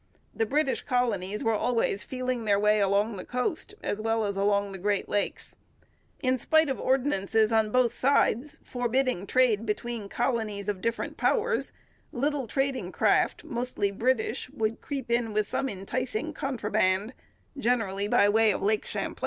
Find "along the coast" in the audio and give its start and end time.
2.81-3.75